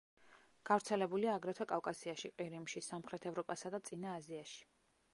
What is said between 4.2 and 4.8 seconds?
აზიაში.